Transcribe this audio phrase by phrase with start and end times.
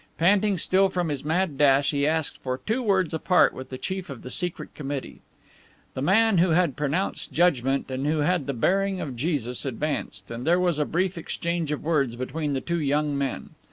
[0.17, 4.09] Panting still from his mad rush, he asked for two words apart with the chief
[4.09, 5.21] of the Secret committee.
[5.93, 10.43] The man who had pronounced judgment and who had the bearing of Jesus advanced, and
[10.47, 13.51] there was a brief exchange of words between the two young men.